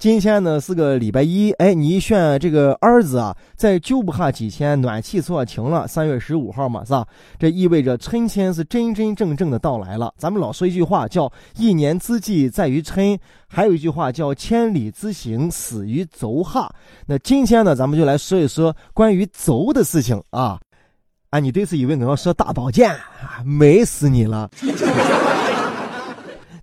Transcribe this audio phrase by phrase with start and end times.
[0.00, 7.06] 今天呢是个礼拜一，哎，你一炫这个儿子啊，在就不下几天，暖气说停了，三月十五号嘛，是吧？
[7.38, 10.10] 这意味着春天是真真正正的到来了。
[10.16, 16.66] 咱们老说一句话叫“一年之计在于春”，还有一句话叫“千里之行，始于足下”。
[17.06, 20.58] 那今天呢，咱们就来说一说关于足的事情啊。
[21.28, 22.96] 啊，你这次以为我要说大保健，
[23.44, 24.50] 美死你了。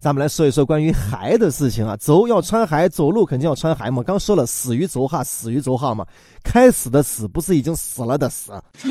[0.07, 4.01] 咱们来说一说关于鞋的事情啊，走要穿鞋，走路肯定要穿鞋嘛。
[4.01, 6.05] 刚说了，死于走哈，死于走哈嘛。
[6.45, 8.53] 开始的死不是已经死了的死。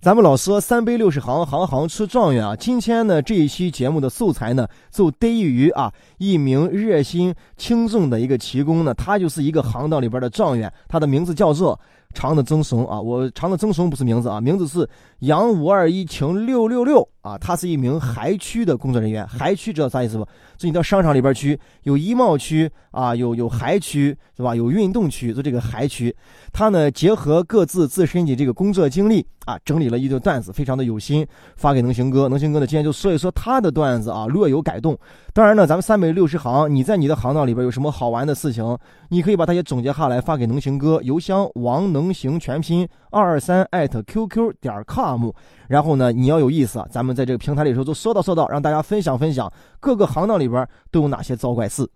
[0.00, 2.54] 咱们老说三杯六十行，行行出状元啊。
[2.54, 11.76] 今天呢，这一期节目的素材呢，就得益于啊一名热心轻重的一个奇功呢，他就是一个行当里边的状元，他的名字叫做。
[12.14, 19.26] 长的曾怂啊，我长的曾怂不是名字啊，名字是杨五二一晴六六六啊，他是一名海区的工作人员。
[19.26, 20.24] 海区知道啥意思不？
[20.56, 24.56] 就你到商场里边去，有衣帽区啊，有有海区是吧？
[24.56, 26.14] 有运动区，就这个海区。
[26.52, 31.26] 他呢，结合各自自身的这个工作经历啊，整理了一段段子，非常的有心，
[31.56, 32.28] 发给能行哥。
[32.28, 34.98] 能行哥呢，今天就说一说他的段子啊，略有改动。
[35.34, 38.76] 当然呢，咱们三百六十行，你在你的行当里边有什么好玩的事情，
[39.10, 45.30] 你可以把它也总结下来发给能行哥，邮箱王能行全拼二二三艾特 qq 点 com。
[45.68, 51.88] 然后呢，你要有意思，咱们在这个平台里头都说道说道，让大家分享分享各个行当里边都有哪些糟怪事。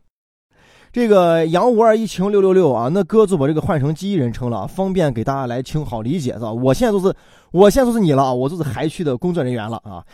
[0.93, 6.53] 这个杨五二一晴六六六啊，那哥就把这个换成第一人称了，方便给大家来听好理解，是吧？
[6.53, 7.15] 我现在都是，
[7.51, 10.05] 我现在都是你了啊，我都是海区的工作人员了啊。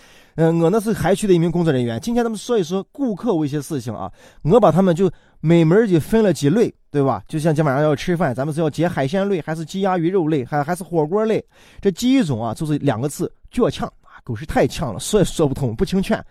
[0.41, 2.00] 嗯，我呢是海区的一名工作人员。
[2.00, 4.08] 今天咱们说一说顾客一些事情啊，
[4.44, 7.20] 我把他们就每门就分了几类，对吧？
[7.27, 11.44] 就像今晚上要吃饭，咱们是要解海鲜类，还是鸡鸭鱼肉类，还还是火锅类？
[11.81, 16.25] 这第一种啊，就是两个字：倔强啊，狗是太呛了，说也说不通，不听劝。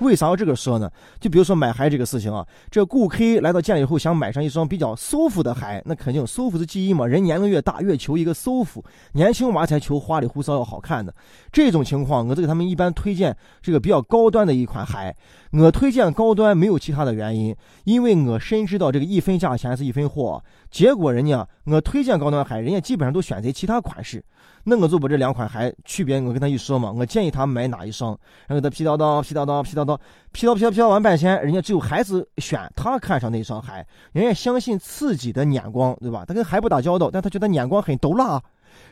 [0.00, 0.90] 为啥要这个说呢？
[1.20, 7.06] 就比如说买鞋这个事情啊，这顾客来到店里以后想买上一双比较舒服的鞋，那肯定舒服是第一嘛。
[7.06, 11.12] 人年龄越大越求一个舒服，年轻娃才求花里胡哨要好看的。
[11.52, 15.14] 这种情况，我就给他们一般推荐这个比较高端的一款鞋。
[15.52, 20.42] 我推荐高端没有其他的原因，因为我深知道这个一分价钱是一分货。
[20.70, 24.22] 结果人家我推荐高端鞋，人家基本上都选择其他款式。
[24.68, 28.10] 那我就把这两款鞋区别，我跟他一说嘛，我建议他买哪一双，
[28.46, 29.98] 然后他皮叨叨皮叨叨皮叨叨
[30.30, 36.22] 皮叨皮叨皮叨完半天，人家最后还是选他看上那一双鞋，人家相信自己的眼光，对吧？
[36.28, 38.38] 他跟鞋不打交道，但他觉得眼光很毒辣。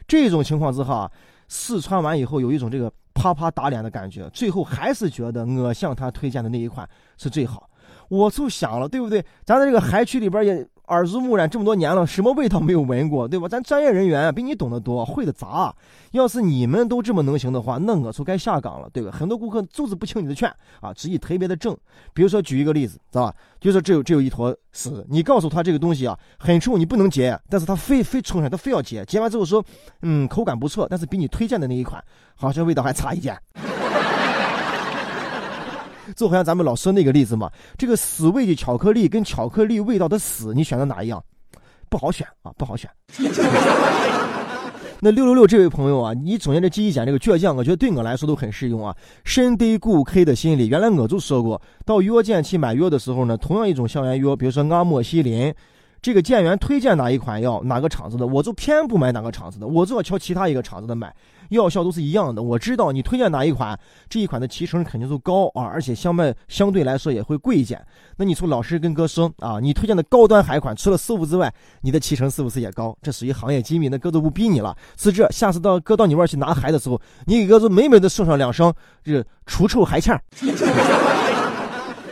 [0.09, 1.11] 这种情况之下，
[1.49, 6.89] 试穿完以后有一种这个啪啪打脸的感觉，最后还是觉得我向他推荐的那一款
[7.19, 7.69] 是最好。
[8.09, 9.23] 我就想了，对不对？
[9.45, 10.67] 咱在这个鞋区里边也。
[10.89, 13.47] 耳濡目染这么多年了，什么味道没有闻过，对吧？
[13.51, 15.75] 咱专业人员比你懂得多，会的杂。
[16.13, 19.11] 要是你们都这么能行的话，那我就该下岗了，对吧？
[19.11, 20.49] 很多顾客就是不听你的劝
[20.81, 21.77] 啊，执意特别的正。
[22.15, 23.35] 比如说举一个例子，知道吧？
[23.61, 29.05] 就说这有这有一坨屎，你告诉他这个东西啊很臭，你不能接，但是他非非冲上，他非要接。
[29.05, 29.65] 接完之后说，
[30.03, 32.03] 嗯，口感不错，但是比你推荐的那一款
[32.35, 33.37] 好像味道还差一点。
[36.15, 41.23] 就好像咱们老师那个例子嘛，这个死味的巧克力跟巧克力味道的死，你选择哪一样？
[41.89, 42.91] 不好选啊，不好选。
[45.01, 48.97] 那六六六这位朋友啊，你总结这记忆点这个倔强，我觉得对我来说都很适用啊。
[49.25, 55.55] 深得顾客的心理，原来我就说过，到药店去买药的时候呢，同样一种消炎药，比如说阿莫西林。
[56.07, 61.13] 这个店员推荐哪一款药，哪个厂子的，我就偏不买哪个厂子的，我就要挑其他一个厂子的买，
[61.49, 62.41] 药效都是一样的。
[62.41, 63.77] 我知道你推荐哪一款，
[64.09, 67.85] 这一款的提成肯定就高啊，而且相卖相对来说也会贵一点。
[68.19, 72.97] 那你从老师跟哥说啊，你推荐的高端海款，除了师傅之外，你的提成是不是也高？
[73.03, 74.77] 这属于行业机密，那哥都不逼你了。
[74.97, 80.23] 是这，下次到哥到你那儿去拿鞋的时候，你给哥就美美的送上两双这除臭鞋欠。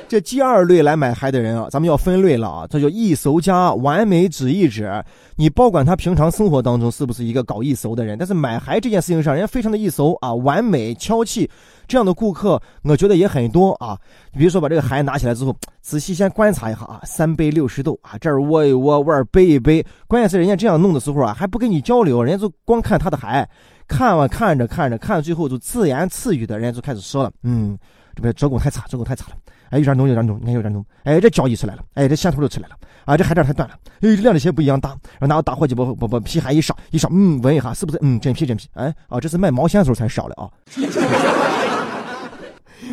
[0.06, 5.04] 这第二类来买鞋的人啊，咱们要分类了啊，这叫易俗家，完美主义者。
[5.36, 11.50] 你保管他平常生活当中是不是一个搞易俗的人，但是买鞋这件事情上，人家非常的易俗啊，完美俏气，
[11.88, 13.98] 这样的顾客我觉得也很多啊。
[14.32, 23.48] 比如说把这个鞋拿起来之后，仔细先观察一下啊，三杯六十度啊，这儿握一握，腕儿背一背，关键是人家这样弄的时候啊，还不跟你交流，人家就光看他的鞋，
[23.88, 27.76] 看完看着看着，看最后就自言自语的，人家就开始说了，嗯，
[28.14, 29.36] 这边做工太差，做工太差了。
[29.70, 30.84] 哎，有点浓，有点浓，你看有点浓。
[31.04, 32.76] 哎，这胶溢出来了，哎，这线头都出来了。
[33.04, 33.74] 啊，这鞋带太短了。
[34.00, 34.90] 哎，这两只鞋不一样大。
[35.18, 37.98] 然后拿个打火机把把把皮鞋一烧，一烧，嗯，闻一下是不是？
[38.02, 38.68] 嗯，真皮真皮。
[38.74, 40.48] 哎，啊，这是卖毛线的时候才烧的啊。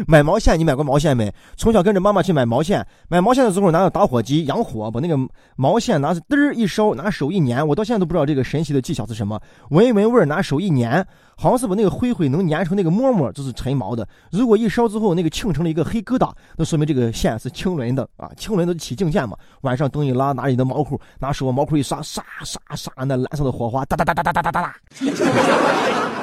[0.07, 1.33] 买毛线，你买过毛线没？
[1.55, 5.17] 从小跟着妈妈去买毛线，买毛线的时候拿着打火机养火，把那个
[5.55, 7.67] 毛线拿着嘚儿一烧，拿手一粘。
[7.67, 9.39] 我到现在都不知道这个神奇的技巧是什么。
[9.69, 11.05] 闻一闻味儿，拿手一粘，
[11.35, 14.07] 好像是把那个灰灰能粘成那个沫沫，就是陈毛的。
[14.31, 19.37] 如果一烧之后那个沁成了一个黑疙瘩，那说明这个线是青纶的啊，青纶的起静线嘛。
[19.61, 26.20] 晚上灯一拉，拿你的毛裤，拿手毛裤一刷，刷刷刷，那蓝色的火花哒哒哒哒哒哒哒哒哒。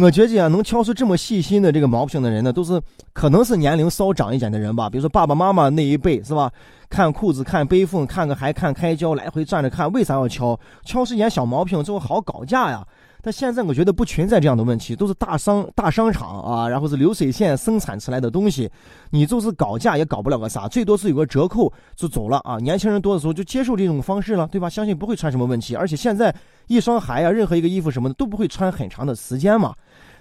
[0.00, 2.80] 我觉得啊，能挑出这么细心的这个毛病的人呢，都是
[3.12, 4.88] 可能是年龄稍长一点的人吧。
[4.88, 6.50] 比如说爸爸妈妈那一辈，是吧？
[6.88, 10.58] 看裤子、看背缝、看个还看开胶，来回转着看，为啥要敲？
[10.84, 12.86] 敲是点小毛病，之后好搞价呀。
[13.22, 18.70] 但现在我觉得不存在这样的问题，都是大商大商场啊，然后是流水线生产出来的东西，
[19.10, 22.58] 你就是搞价也搞不了个啥，最多是有个折扣就走了啊。
[22.58, 24.68] 年轻人多的时候就接受这种方式了，对吧？
[24.68, 26.34] 相信不会穿什么问题，而且现在
[26.66, 29.74] 一双鞋啊，任何一个衣服什么的都不会穿很长的时间嘛。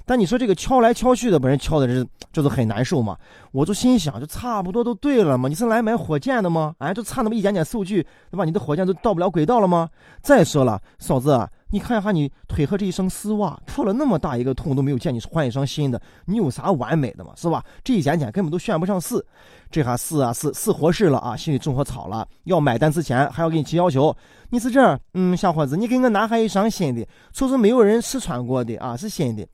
[0.06, 3.16] 但你说这个敲来敲去的，把人敲的是就是很难受嘛？
[3.52, 5.48] 我就心想，就差不多都对了嘛。
[5.48, 6.74] 你是来买火箭的吗？
[6.80, 8.44] 哎，就差那么一点点数据，对吧？
[8.44, 9.88] 你的火箭都到不了轨道了吗？
[10.22, 11.48] 再说了，嫂子。
[11.71, 17.31] 你看一下你腿和这一双丝袜破了那么大一个洞都没有见你换一双新的，你有啥完美的嘛？
[17.36, 17.63] 是吧？
[17.83, 19.25] 这一点点根本都炫不上四，
[19.69, 22.27] 这下试啊试试合适了啊，心里种好草了。
[22.45, 24.16] 要买单之前还要给你提要求，
[24.50, 29.48] 你是这儿，嗯，小伙子，你给我拿下一双新的，说是没有人试穿过的啊，是新的。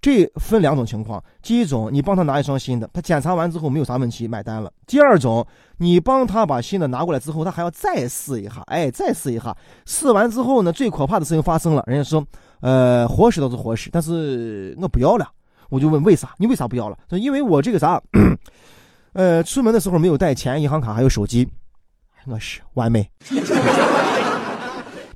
[0.00, 5.44] 这分两种情况，第一种，你帮他拿一双新的，他检查完之后没有啥问题，买单了；第二种，
[5.78, 12.24] 你帮他把新的拿过来之后，他还要再试一下，哎，再试一下，试完之后呢，最可怕的事情发生了，人家说，
[12.60, 15.28] 呃，合适倒是合适，但是我不要了。
[15.68, 16.32] 我就问为啥？
[16.38, 16.96] 你为啥不要了？
[17.10, 18.00] 说因为我这个啥，
[19.14, 21.48] 呃，出门的时候没有带钱、银行卡还有手机，
[22.26, 23.10] 我是完美。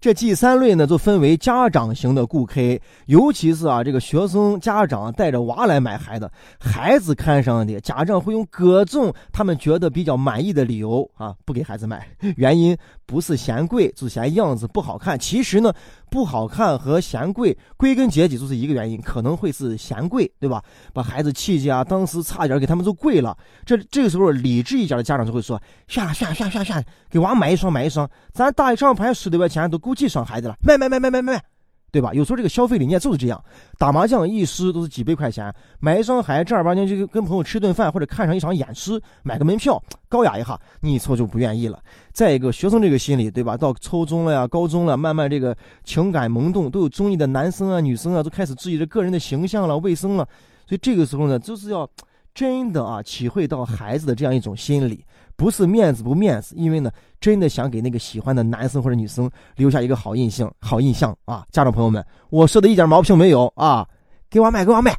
[0.00, 2.58] 这第三类呢，就分为家长型的顾客，
[3.05, 12.75] 尤其是啊，这个学生家长带着娃来买孩子，孩子看上的，家长会用各种他们觉得比较满意的理由啊，不给孩子买，原因
[13.05, 15.19] 不是嫌贵，就嫌样子不好看。
[15.19, 15.70] 其实呢。
[16.11, 20.62] 不好看和嫌贵，归根结底就是一个原因，可能会是嫌贵，对吧？
[20.93, 23.37] 把孩子气气啊，当时差点给他们都跪了。
[23.65, 31.43] 这这个时候理智一点的家长就会说：算了算了算了算了算了，给娃买一双买一双，咱打一张牌十多块钱都够几双孩子了，卖卖卖卖卖卖。
[31.91, 32.13] 对吧？
[32.15, 33.43] 有时候这个消费理念就是这样，
[33.79, 41.79] 打麻将一输都是几百块钱，买一双鞋正儿八经就跟朋友吃顿饭或者看上一场演出，买个门票高雅一下，你一凑就不愿意了。
[42.13, 43.57] 再一个，学生这个心理，对吧？
[43.57, 50.25] 到初中了呀，高中了，慢慢这个情感萌动，都有中意的男生啊、女生啊，都开始质疑着个人的形象了、卫生了。
[50.67, 51.89] 所以这个时候呢，就是要
[52.35, 55.05] 真的啊，体会到孩子的这样一种心理。
[55.37, 61.47] 不是面子不面子，因为呢，真的想给那个喜欢的男生或者女生留下一个好印象，好印象啊！
[61.50, 63.88] 家长朋友们，我说的一点毛病没有啊！
[64.29, 64.94] 给我买，给我买。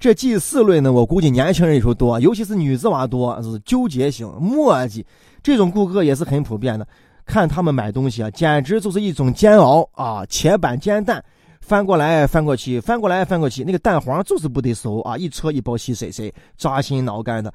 [0.00, 5.04] 这第四类呢，我估计年轻人也说多，尤其是女子娃多，是纠结型、磨叽，
[5.42, 6.88] 这种顾客也是很普遍的。
[7.26, 10.24] 看他们买东西啊，简直就是一种煎熬啊！
[10.26, 11.22] 铁板煎蛋。
[11.62, 15.16] 翻过来翻过去，翻过来翻过去，那个蛋黄就是不得熟啊！
[15.16, 17.54] 一车一包稀碎碎，扎心挠肝的，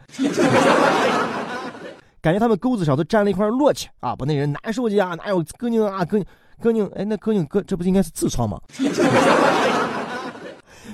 [2.21, 5.13] 感觉他们钩子上都粘了一块落去啊，把那人难受的啊！
[5.15, 6.03] 哪有哥宁啊？
[6.05, 6.19] 哥
[6.59, 8.59] 哥宁，哎，那哥宁哥，这不是应该是痔疮吗？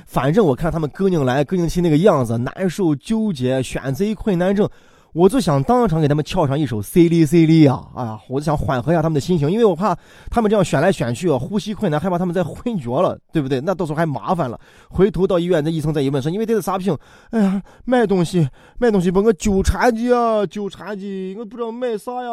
[0.07, 4.67] 反正我看他们哥宁来哥宁去那个样子，难受、纠结、选择困难症。
[5.13, 7.79] 我就想当场给他们跳上一首 C 哩 C 哩啊！
[7.95, 9.95] 哎呀，我就想缓和一下他们的心情，因为我怕
[10.31, 13.61] 他们这样选来选去啊，呼吸困难，害怕他们再昏厥了，对不对？
[13.61, 14.59] 那到时候还麻烦了。
[14.89, 16.97] 回头到医院，那医生再一问说：“因为这是啥病？”
[17.29, 22.31] 哎呀，卖东西，卖东西，把我纠缠的啊，纠缠的，我不知道卖啥呀。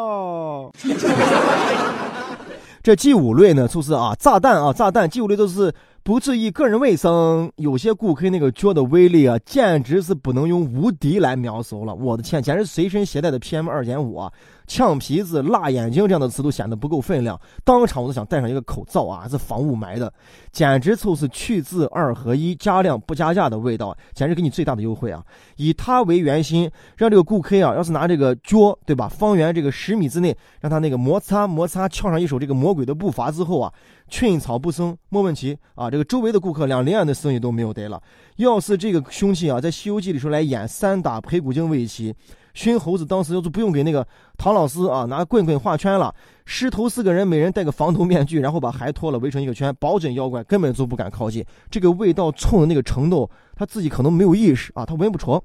[2.81, 5.07] 这第五类呢，就是啊，炸弹啊，炸弹。
[5.07, 5.71] 第五类都是。
[6.03, 11.93] 不注意个人卫生，有些顾客那个脚的威力啊，简直是不能用无敌来描述了。
[11.93, 14.33] 我的天，简直随身携带的 PM 二点五啊！
[14.73, 20.11] 呛皮子、辣眼睛这样的词都显得不够分量，当场我都想戴上一个口罩啊，还是防雾霾的，
[20.53, 25.21] 简直就是去渍二合一，加量不加价的味道，简直给你最大的优惠啊！
[25.57, 29.09] 以它为圆心，让这个顾客啊，要是拿这个脚，对吧？
[29.09, 33.73] 方圆这个十米之内，让他那个摩擦摩擦，翘上一手这个魔鬼的步伐之后啊，
[34.07, 35.91] 寸草不生，莫问题啊！
[35.91, 38.01] 这个周围的顾客连连的生意都没有得了。
[38.37, 42.15] 要是这个凶器啊，在《西游记》里说来演三打裴古镜围棋。
[42.53, 44.05] 熏猴子当时要是不用给那个
[44.37, 46.13] 唐老师啊拿棍棍画圈了，
[46.45, 51.45] 师徒四个人每人戴个防毒面具，然后把孩脱了围成一个圈，保准妖怪根本就不敢靠近。
[51.69, 55.43] 这个味道冲的那个程度，他自己可能没有意识啊，他闻不着。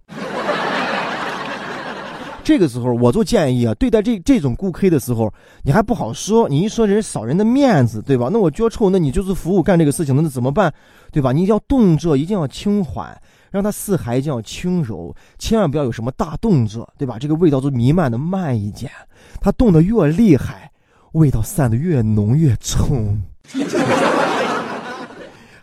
[2.43, 5.33] 这个时候我就建议啊，对待这这种顾客的时候，
[5.65, 8.29] 你还不好说，你一说人扫人的面子，对吧？
[8.33, 10.73] 那我脚臭，那你就是服务干这个事情，那怎么办？
[11.11, 11.33] 对吧？
[11.33, 13.21] 你要动作一定要轻缓。
[13.57, 17.19] 让它似海酱轻柔，千万不要有什么大动作，对吧？
[17.19, 18.93] 这个味道就弥漫的慢一点，
[19.41, 20.71] 它动得越厉害，
[21.13, 23.23] 味道散的越浓越冲。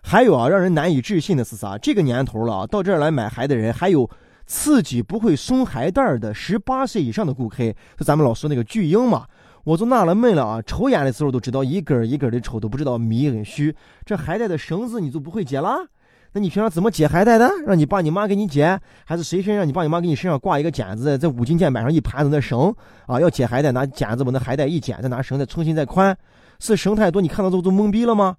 [0.02, 1.78] 还有啊，让人难以置信的是啥？
[1.78, 4.10] 这个年头了，到这儿来买孩的人还有
[4.48, 7.58] 自己不会松孩带的十八岁以上的顾客，
[7.96, 9.28] 就咱们老说那个巨婴嘛。
[9.66, 10.62] 我就纳了闷了啊！
[10.64, 13.74] 抽烟的时候都知道一根一根的抽，都不知道密跟虚。
[14.04, 15.88] 这海带的绳子你就不会解了？
[16.34, 17.48] 那你平常怎么解海带的？
[17.66, 22.74] 让你爸你妈给你解，还是谁身上你爸你妈给你身上挂一个剪子，在五金件板上一盘子那绳
[23.06, 23.20] 啊？
[23.20, 26.18] 要解海带拿剪子把那海带一剪，再拿绳再重新再宽。
[26.60, 28.36] 是绳太多，你看到之后都懵逼了吗？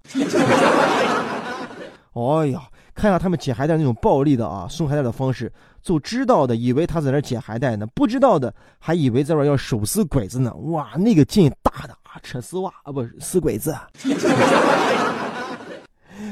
[2.13, 2.61] 哎呀，
[2.93, 5.51] 看下他们解海带那种暴力的啊，送海带的方式。
[5.81, 10.51] 就知道的以为他在那解海带呢，不知道的还以为在那要手撕鬼子呢。
[10.55, 13.73] 哇，那个劲大的啊，扯丝袜啊，不撕鬼子。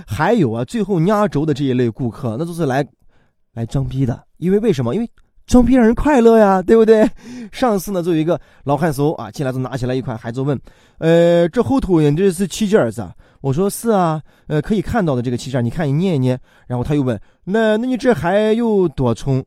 [0.05, 2.85] 还有啊，最后压轴的这一类顾客，那都是来
[3.53, 4.23] 来装逼的。
[4.37, 4.93] 因为为什么？
[4.95, 5.09] 因为
[5.45, 7.09] 装逼让人快乐呀，对不对？
[7.51, 10.59] 上次呢，就有一个老汉叔啊，进来就拿起来一款孩子问，
[10.99, 13.05] 呃，这后头你这是气件子？
[13.41, 16.39] 我说是啊，呃，可以看到的这个气件，你看你捏一捏。
[16.65, 17.19] 然后他又问。
[17.43, 19.43] 那那你这还有多重？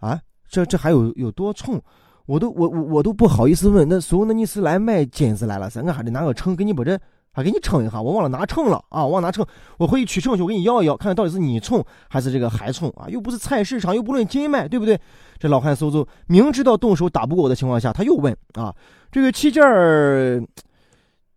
[0.00, 0.20] 啊，
[0.50, 1.80] 这这还有有多重？
[2.26, 3.88] 我都我我我都不好意思问。
[3.88, 5.82] 那叔，那你是来卖金子来了噻？
[5.82, 6.98] 我还得拿个秤给你把这
[7.32, 8.00] 还给你称一下。
[8.00, 9.44] 我忘了拿秤了啊，忘拿秤。
[9.78, 13.08] 我回去取秤去，我给你要一要，看看到底是你称还是这个海称啊？
[13.08, 15.00] 又不是菜市场，又不论斤卖，对不对？
[15.38, 18.74] 这老汉嗖嗖明知道动手打不过我的情况下，他又问啊，
[19.10, 20.42] 这个器件儿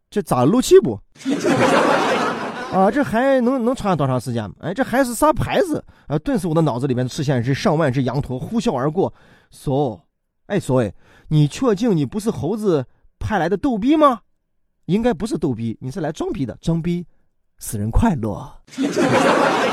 [0.10, 1.00] 这咋漏气不？
[2.72, 4.52] 啊，这还能能穿多长时间？
[4.60, 5.84] 哎，这还是啥牌子？
[6.08, 9.14] 啊，顿时我的脑子里面出现是上万只羊驼呼啸而过。
[9.50, 10.00] so，
[10.48, 10.92] 哎，所以
[11.30, 12.86] 你确定你不是猴子
[13.18, 14.20] 派来的逗逼吗？
[14.86, 17.06] 应该不是逗逼，你是来装逼的，装逼
[17.60, 18.62] 使人快乐。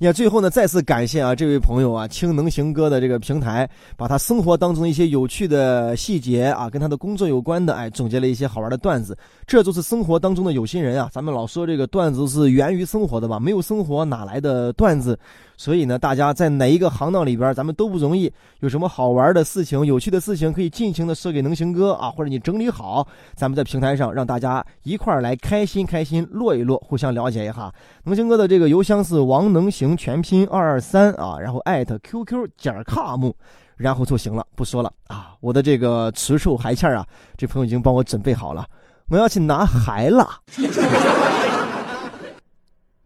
[0.00, 9.16] 也最后呢，再次感谢啊，这位朋友啊，听能行哥的这个平台，把他生活当中一些有趣的细节啊，跟他的工作有关的，哎，总结了一些好玩的段子。
[9.46, 11.08] 这就是生活当中的有心人啊！
[11.12, 13.38] 咱们老说这个段子是源于生活的吧？
[13.38, 15.18] 没有生活哪来的段子？
[15.56, 18.32] 所以呢，大家在哪一个行当里边，咱们都不容易。
[18.60, 27.72] 有什么好玩的事情、有趣的事情，可以尽情的说给能行哥啊，或者你整理好，咱们在平台上让大家一块儿来开心开心，落一落，互相了解一下。
[28.02, 33.30] 能行哥的这个邮箱是王能行全拼二二三啊，然后艾特 QQ 点 com，
[33.76, 35.34] 然后就行了，不说了啊。
[35.40, 38.66] 我的这个辞寿海欠啊，这朋友已经帮我准备好了，
[39.08, 40.40] 我要去拿海了。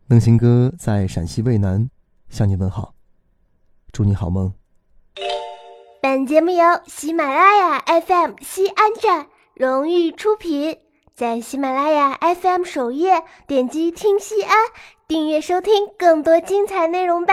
[0.07, 1.91] 能行哥在陕西渭南。
[2.29, 2.93] 向你问好，
[3.91, 4.53] 祝你好梦。
[6.03, 10.77] 本节目由喜马拉雅 FM 西安站荣誉出品，
[11.15, 14.55] 在喜马拉雅 FM 首页点击听西安，
[15.09, 17.33] 订阅收听更多精彩内容吧。